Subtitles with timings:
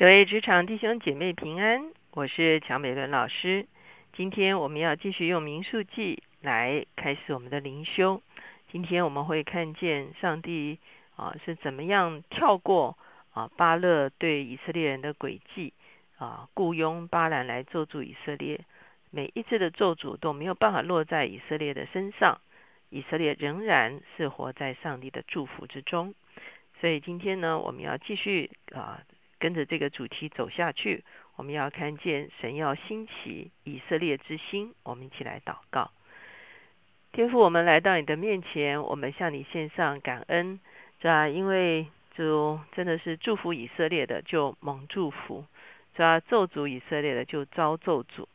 [0.00, 3.66] 各位职场弟兄姐妹平安，我是乔美伦老师。
[4.14, 8.22] 今天我们要继续用民数记来开始我们的灵修。
[8.72, 10.78] 今天我们会看见上帝
[11.16, 12.96] 啊是怎么样跳过
[13.34, 15.74] 啊巴勒对以色列人的诡计
[16.16, 18.58] 啊，雇佣巴兰来咒诅以色列。
[19.10, 22.40] 每一次的咒诅都没有办法落在以色列的身上，
[22.88, 26.14] 以色列仍然是活在上帝的祝福之中。
[26.80, 29.02] 所以今天呢，我们要继续啊。
[29.40, 31.02] 跟着这个主题走下去，
[31.34, 34.74] 我们要看见神要兴起以色列之心。
[34.84, 35.90] 我们一起来祷告，
[37.10, 40.60] 天父，我们来到你的面前，我们向你献上感恩，
[41.00, 41.26] 是吧？
[41.26, 45.44] 因为主真的是祝福以色列的，就蒙祝福；
[45.96, 46.20] 是吧？
[46.20, 48.26] 咒诅以色列的，就遭咒诅。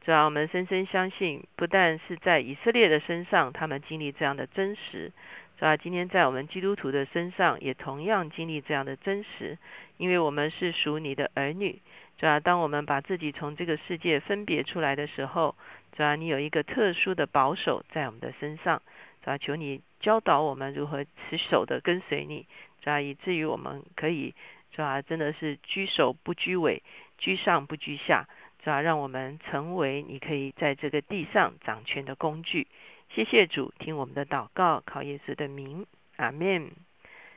[0.00, 5.12] 主要我们深深相信，不但是在以色列的身上，他们经历这样的真实。
[5.58, 5.76] 是吧？
[5.76, 9.58] 今天在我们基督徒的身上，也同样经历这样的真实，
[9.96, 11.82] 因为我们是属你的儿女。
[12.20, 12.40] 是吧？
[12.40, 15.54] 当我们把自己从这个世界分别出来的时候，
[15.92, 16.16] 是吧？
[16.16, 18.82] 你有一个特殊的保守在我们的身上，
[19.20, 19.38] 是吧？
[19.38, 22.44] 求你教导我们如何持守的跟随你，
[22.80, 23.00] 是吧？
[23.00, 24.34] 以至于我们可以，
[24.72, 25.00] 是吧？
[25.00, 26.82] 真的是居首不居尾，
[27.18, 28.26] 居上不居下，
[28.64, 28.80] 是吧？
[28.80, 32.66] 让我们成为你可以在这个地上掌权的工具。
[33.10, 36.70] 谢谢主，听我们的祷告，靠耶稣的名，阿门。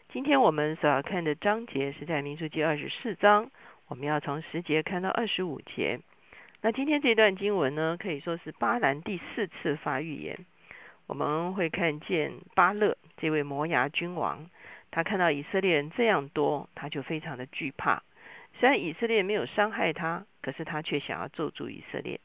[0.10, 3.50] 今天我们所要看的章节是在民数记二十四章，
[3.88, 6.00] 我们要从十节看到二十五节。
[6.62, 10.38] 那今天这段经文呢，可以说是巴兰第四次发预言。
[11.08, 14.50] 我们会看见巴勒这位摩崖君王，
[14.92, 18.04] 他看到以色列人这样多，他就非常的惧怕。
[18.60, 22.20] 虽然以色列没有伤害他，可是他却想要咒诅以色列，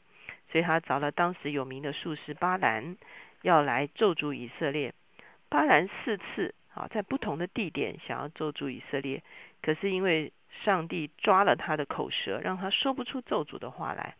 [0.50, 2.96] 所以他找了当时有名的术士巴兰。
[3.46, 4.92] 要来咒诅以色列，
[5.48, 9.22] 巴兰四次啊，在不同的地点想要咒诅以色列，
[9.62, 10.32] 可是因为
[10.64, 14.16] 上帝抓了他的口舌，让他说不出咒诅的话来。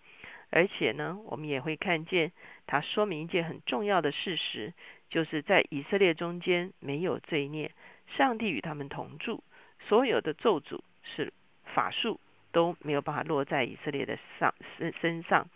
[0.51, 2.31] 而且呢，我们也会看见
[2.69, 4.73] 他说明一件很重要的事实，
[5.11, 7.73] 就是在以色列中间没有罪孽，
[8.17, 9.43] 上帝与他们同住，
[9.89, 11.33] 所有的咒诅是
[11.75, 12.21] 法术
[12.53, 15.49] 都没有办法落在以色列的上身身上。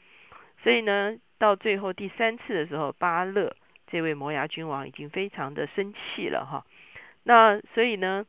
[0.65, 3.57] 所以呢，到最后第三次的时候，巴勒
[3.87, 6.67] 这位摩崖君王已经非常的生气了哈。
[7.23, 8.27] 那所以呢，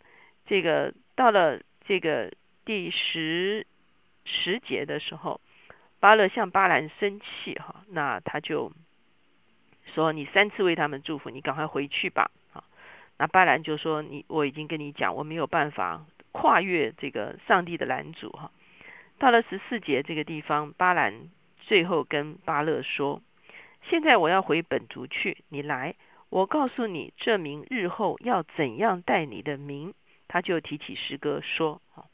[0.48, 2.32] 这个到了这个
[2.64, 3.68] 第十
[4.24, 5.42] 十节的时候，
[6.00, 8.72] 巴勒向巴兰生气哈，那他就
[9.94, 12.64] 说：“你三次为他们祝福，你赶快回去吧。”啊，
[13.18, 18.52] 那巴兰就说：“你我已经跟你讲，我没有办法跨越这个上帝的拦阻哈。”
[19.20, 21.30] 到了十四节这个地方，巴兰。
[21.62, 23.22] 最后跟巴勒说
[23.88, 25.96] ：“现在我要回本族去，你来，
[26.30, 29.94] 我告诉你，这名日后要怎样带你的名。”
[30.28, 32.06] 他就提起诗歌说：“啊，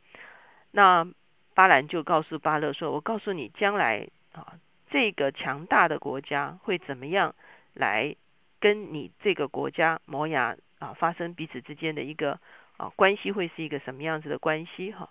[0.71, 1.07] 那
[1.55, 4.53] 巴兰就告诉巴勒说：‘我告诉你，将来啊，
[4.91, 7.33] 这个强大的国家会怎么样
[7.73, 8.15] 来
[8.59, 12.39] 跟你这个国家摩崖啊发生彼此之间的一个
[12.77, 15.09] 啊关系，会是一个什么样子的关系？’哈，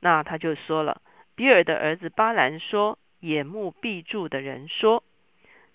[0.00, 1.02] 那他就说了，
[1.34, 5.02] 比尔的儿子巴兰说。”眼目闭住的人说：“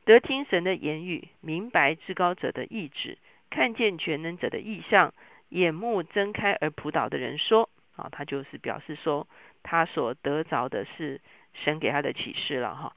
[0.06, 3.18] 得听神的言语，明白至高者的意志，
[3.50, 5.14] 看见全能者的意象。
[5.50, 9.28] 眼目睁开而普导的人说：‘啊，他就是表示说，
[9.64, 11.20] 他所得着的是
[11.54, 12.96] 神给他的启示了。’哈，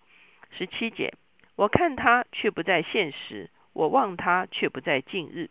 [0.53, 1.13] 十七节，
[1.57, 5.51] 我看他却不在现实，我望他却不在近日。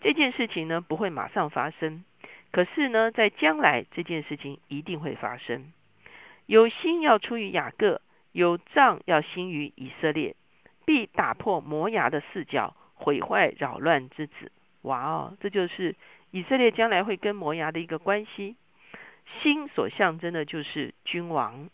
[0.00, 2.04] 这件事情呢，不会马上发生，
[2.52, 5.70] 可是呢，在将来这件事情一定会发生。
[6.46, 8.00] 有心要出于雅各。”
[8.32, 10.36] 有杖要兴于以色列，
[10.84, 14.52] 必打破摩崖的四角，毁坏扰乱之子。
[14.82, 15.96] 哇哦，这就是
[16.30, 18.56] 以色列将来会跟摩崖的一个关系。
[19.42, 21.68] 心所象征的就是君王，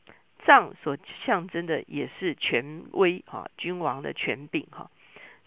[0.45, 4.91] 杖所象征的也是权威哈，君王的权柄哈。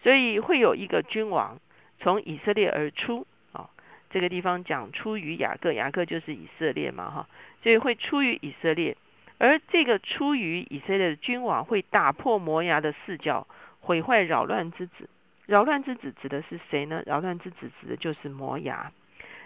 [0.01, 1.59] 所以会有一个君王
[1.99, 3.69] 从以色列而出啊。
[4.09, 7.29] 这个地方讲出于雅各，雅各就是以色列嘛哈，
[7.61, 8.95] 所以会出于以色列。
[9.39, 13.47] 而这个出于以色列的君王会打破摩崖的四角，
[13.79, 15.09] 毁坏扰乱之子。
[15.45, 17.01] 扰乱之子指的是谁呢？
[17.05, 18.91] 扰乱之子指的就是摩崖。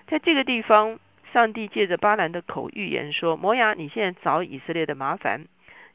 [0.07, 0.99] 在这个地方，
[1.31, 5.45] 上帝借着巴兰的口预言说：摩崖，你现在找以色列的麻烦。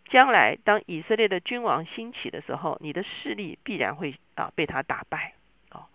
[0.08, 5.34] 将来当以色列的君王兴起的时候，你的势力必然会啊被他打败。
[5.72, 5.86] 哦，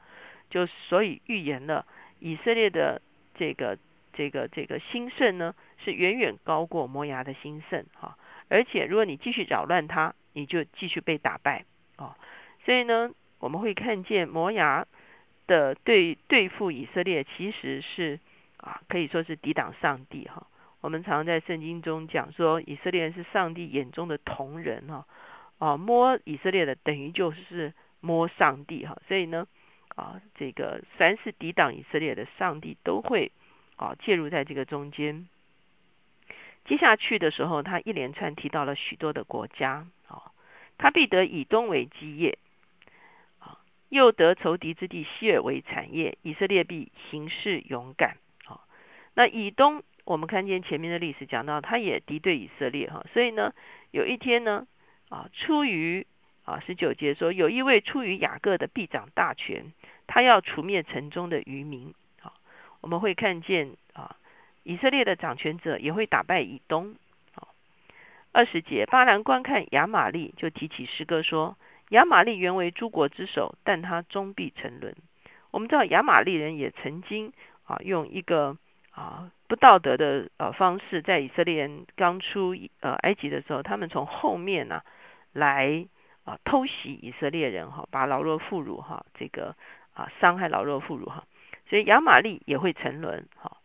[0.49, 1.85] 就所以预言了
[2.19, 3.01] 以色列的
[3.33, 3.77] 这个。
[4.13, 8.17] 这个这个兴盛呢，是远远高过摩崖的兴盛哈，
[8.47, 11.65] 而且如果你继续扰乱它，你就继续被打败
[11.97, 12.15] 哦。
[12.65, 14.85] 所以呢，我们会看见摩崖
[15.47, 18.19] 的对对付以色列，其实是
[18.57, 20.47] 啊可以说是抵挡上帝哈。
[20.79, 25.05] 我们常在圣经中讲说，以色列人是上帝眼中的同人哈，
[25.57, 29.47] 啊，摸以色列的等于就是摸上帝哈，所以呢，
[29.95, 33.31] 啊，这个凡是抵挡以色列的，上帝都会
[33.75, 35.27] 啊介入在这个中间。
[36.65, 40.31] 接下去的时候，他一连串提到了许多的国家啊，
[40.77, 42.37] 他必得以东为基业
[43.39, 43.59] 啊，
[43.89, 48.61] 又得仇敌之地希尔为产业，以色列必行事勇敢啊。
[49.13, 53.53] 那以东，我们看见前面的历史讲到，他也敌对以色列哈，所以呢，
[53.91, 54.65] 有一天呢
[55.09, 56.07] 啊，出于
[56.45, 59.73] 啊十九节说，有一位出于雅各的必掌大权，
[60.07, 61.93] 他要除灭城中的渔民，
[62.83, 64.15] 我们会看见啊。
[64.65, 66.95] 以色列的掌权者也会打败以东。
[67.33, 67.49] 好，
[68.31, 71.57] 二十节，巴兰观看亚玛利，就提起诗歌说：
[71.89, 74.95] 亚玛利原为诸国之首，但他终必沉沦。
[75.51, 77.33] 我们知道亚玛利人也曾经
[77.65, 78.57] 啊，用一个
[78.91, 84.81] 啊不道德的呃方式，在以色列人刚出呃埃及的时候，他们从后面呢
[85.33, 85.85] 来
[86.23, 89.57] 啊偷袭以色列人哈，把老弱妇孺哈这个
[89.93, 91.25] 啊伤害老弱妇孺哈，
[91.69, 93.57] 所以亚玛利也会沉沦哈。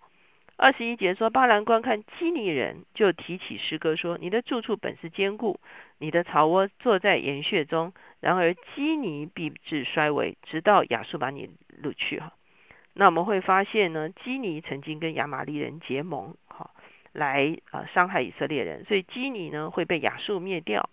[0.57, 5.61] 二十一节说，巴兰观看基尼人，就提起诗歌说：“你的住处本是坚固，
[5.99, 7.93] 你的巢窝坐在岩穴中。
[8.19, 11.49] 然而基尼必至衰微，直到亚述把你
[11.81, 12.33] 掳去。”哈，
[12.95, 16.71] 那我们会发现呢，基尼曾经跟亚玛利人结盟，哈，
[17.13, 20.91] 来啊伤害以色列人，所以基尼呢会被亚述灭掉。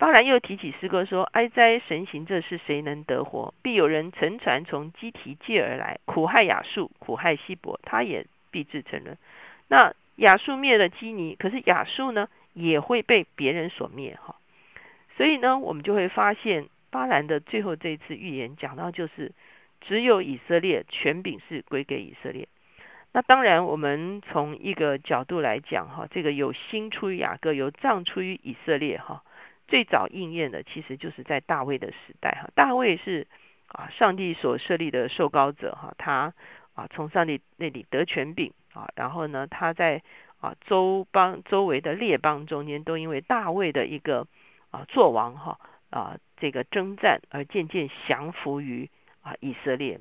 [0.00, 3.52] 巴兰又提起诗歌说：“哀哉，神行这事，谁能得活？
[3.60, 9.18] 必有人乘船从基提借而来，苦害亚述，苦害希伯，他也必自沉沦。
[9.68, 14.18] 那亚述灭了基尼，可是亚述呢，也会被别人所灭。
[14.24, 14.36] 哈，
[15.18, 19.32] 所以呢，我们就会发现巴兰的最后这一次预言讲到，就是
[19.82, 22.48] 只有以色列权柄是归给以色列。
[23.12, 29.22] 那当然，我们从一个角度来讲，哈，这个有心出于雅各，有葬出于以色列，哈。”
[29.70, 32.50] 最早应验的，其实就是在大卫的时代哈。
[32.56, 33.28] 大卫是
[33.68, 35.94] 啊，上帝所设立的受膏者哈。
[35.96, 36.34] 他
[36.74, 40.02] 啊，从上帝那里得权柄啊，然后呢，他在
[40.40, 44.26] 啊周邦周围的列邦中间，都因为大卫的一个
[44.72, 48.90] 啊作王哈啊这个征战而渐渐降服于
[49.22, 50.00] 啊以色列。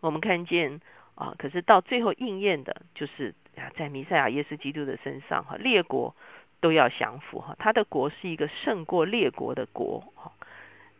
[0.00, 0.82] 我们看见
[1.14, 6.14] 啊，可是到最后应验的，就是啊在弥赛亚耶稣基督的身上哈，列国。
[6.60, 10.32] 都要降服哈，他的国是一个胜过列国的国哈，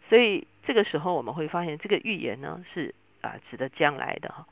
[0.09, 4.47] 所以这个时候我们会发现这个预言呢是啊指的将来的哈，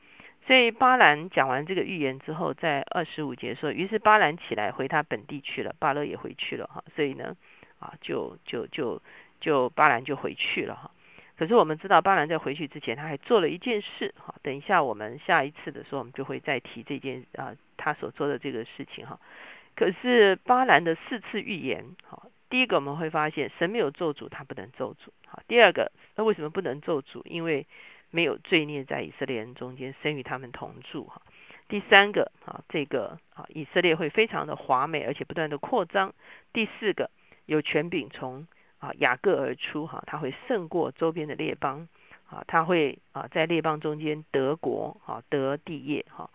[0.47, 7.37] 所以巴兰讲完这个预言之后，在二十五节说，于是巴兰起来回他本地去了，巴勒也回去了哈，所以呢
[7.79, 9.00] 啊就就就
[9.41, 10.91] 就巴兰就回去了哈，
[11.38, 19.20] 可是我们知道巴兰在回去之前他还做了一件事哈，等一下我们下一次的时候我们就会再提这件啊他所做的这个事情哈。
[19.76, 25.11] 可是巴兰的四次预言，好，第一个我们会发现神没有咒诅，他不能咒诅。
[25.26, 27.20] 好，第二个，那为什么不能咒诅？
[27.26, 27.67] 因为
[28.11, 31.05] 没有罪孽在以色列人中间，神与他们同住。
[31.05, 31.20] 哈，
[31.69, 36.14] 第三个，啊，这个啊，以色列会非常的华美，而且不断的扩张。
[36.55, 37.11] 第四个，
[37.44, 38.46] 有权柄从
[38.79, 41.87] 啊雅各而出，哈，他会胜过周边的列邦，
[42.31, 46.31] 啊，他会啊在列邦中间得国，啊得地业，哈，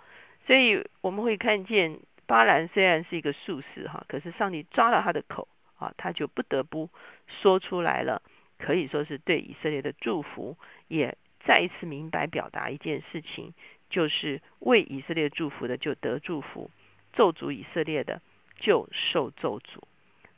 [0.46, 2.00] 所以我们会看见。
[2.32, 6.90] 巴兰虽然是一个术士哈，可是上帝抓了他的口啊，他就不得不
[7.28, 8.22] 说出来了，
[8.58, 10.56] 可以说是对以色列的祝福，
[10.88, 13.54] 也再一次明白表达一件事情，
[13.90, 16.72] 就是为以色列祝福的就得祝福，
[17.12, 18.22] 咒诅以色列的
[18.56, 19.82] 就受咒诅。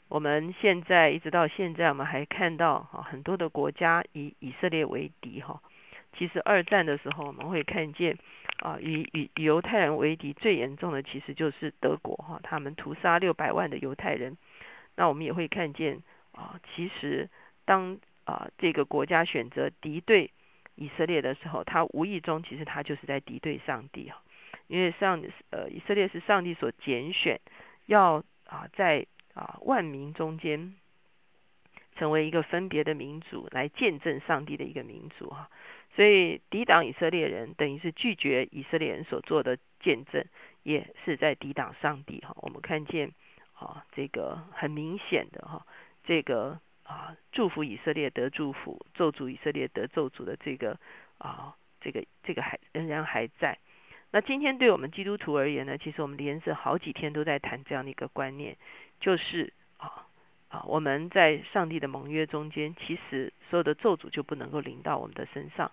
[0.09, 5.61] 我们现在一直到现在，我们还看到哈很多的国家以以色列为敌哈。
[6.17, 8.17] 其实二战的时候，我们会看见。
[8.63, 14.37] 啊，以以犹太人为敌最严重的其实就是德国哈，他们屠杀六百万的犹太人。
[14.95, 16.01] 那我们也会看见
[16.31, 17.29] 啊，其实
[17.65, 20.31] 当啊这个国家选择敌对
[20.75, 24.23] 以色列的时候，他无意中其实他就是在敌对上帝哈，
[24.67, 27.41] 因为上呃以色列是上帝所拣选，
[27.85, 30.73] 要啊在啊万民中间
[31.97, 35.49] 成为一个分别的民族，来见证上帝的一个民族哈。
[35.95, 40.25] 所以抵挡以色列人，等于是拒绝以色列人所做的见证，
[40.63, 42.35] 也是在抵挡上帝哈。
[42.41, 43.11] 我们看见
[43.53, 45.65] 啊，这个很明显的哈，
[46.03, 50.79] 这个啊祝福以色列得祝福，咒诅以色列得咒诅的这个
[51.19, 53.59] 啊，这个这个还仍然还在。
[54.09, 58.57] 那今天对我们基督徒而言呢，其实我们连着好几天都在谈这样的一个观念，
[58.99, 60.07] 就是啊。
[60.49, 65.71] 啊，我们在上帝的盟约中间，其实所有的咒诅就不能够临到我们的身上。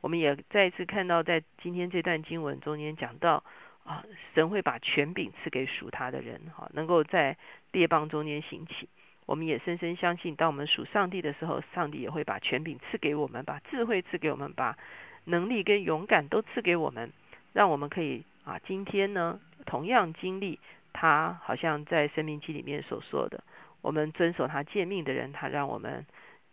[0.00, 3.44] 我们也再一次看到，在今天这段经文中间讲到，
[3.84, 4.04] 啊，
[4.34, 7.36] 神会把权柄赐给属他的人，哈，能够在
[7.72, 8.88] 列邦中间兴起。
[9.26, 14.76] 我们也深深相信，当我们属上帝的时候，上帝也会把权柄赐给我们，把智慧赐给我们，把
[15.24, 17.12] 能力跟勇敢都赐给我们，
[17.52, 20.58] 让我们可以啊，今天呢，同样经历
[20.92, 23.44] 他好像在生命记里面所说的，
[23.82, 26.04] 我们遵守他诫命的人，他让我们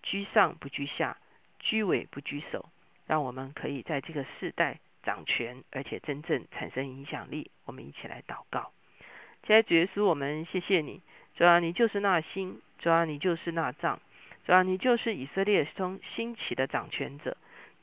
[0.04, 1.18] 居上不居下，
[1.60, 2.70] 居尾不居首，
[3.08, 4.78] 让我们可以在这个世代。
[5.04, 7.50] 掌权，而且真正产生影响力。
[7.64, 8.74] 我们一起来祷告。
[9.46, 11.02] 亲爱的主耶稣，我们谢谢你。
[11.34, 14.00] 主啊，你就是那星；主啊，你就是那杖；
[14.46, 17.38] 主啊，你就是以色列中兴起的掌权者。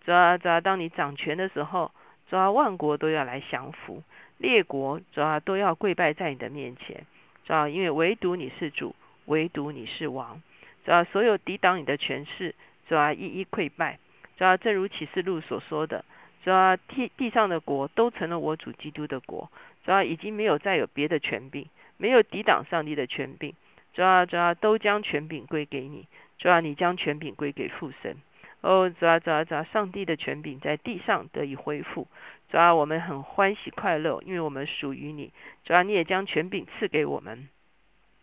[0.04, 1.90] 主啊，主啊，当你掌权的时候，
[2.28, 4.02] 主啊，万国都要来降服，
[4.36, 7.06] 列国主啊都要跪拜在你的面前。
[7.46, 10.42] 主啊，因为唯独你是主，唯独你是王。
[10.84, 12.54] 主啊，所有抵挡你的权势，
[12.86, 13.98] 主啊，一一溃败。
[14.36, 16.04] 主要，正如启示录所说的。
[16.42, 19.50] 主要地地上的国都成了我主基督的国，
[19.84, 23.54] 主要已经没有再有别的权柄，没有抵挡上帝的权柄，
[23.94, 28.16] 主要主要都将权柄归给你，主要你将权柄归给父神。
[28.60, 32.08] 哦，主要主要主要上帝的权柄在地上得以恢复，
[32.50, 35.32] 主要我们很欢喜快乐，因为我们属于你，
[35.64, 37.48] 主要你也将权柄赐给我们，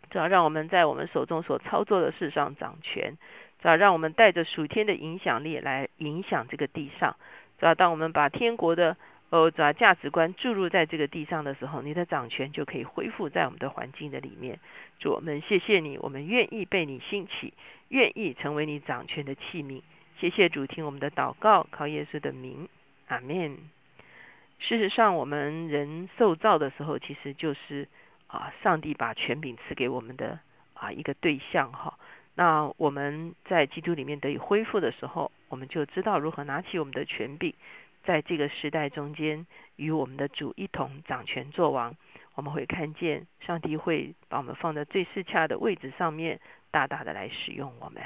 [0.09, 3.17] 主要让我们在我们手中所操作的事上掌权，
[3.61, 7.15] 主要让我们带着属天的影响力来影响这个地上。
[7.59, 8.97] 主要当我们把天国的
[9.29, 14.59] 呃主要价值观注入在这个地上的时候，你的掌权就可以恢复在我们的环境的里面。
[14.99, 17.53] 主我们谢谢你，我们愿意被你兴起，
[17.89, 19.81] 愿意成为你掌权的器皿。
[20.17, 22.67] 谢谢主听我们的祷告，靠耶稣的名，
[23.07, 23.57] 阿门。
[24.59, 27.87] 事实上，我们人受造的时候，其实就是
[28.27, 30.39] 啊上帝把权柄赐给我们的
[30.73, 31.97] 啊一个对象哈。
[32.33, 37.53] 那我们在基督里面得以恢复的时候，我们就知道如何拿起我们的权柄，
[38.03, 39.45] 在这个时代中间
[39.75, 41.95] 与我们的主一同掌权作王。
[42.33, 46.39] 我们会看见上帝会把我们放在最适恰的位置上面，
[46.71, 48.01] 大大的来使用我们。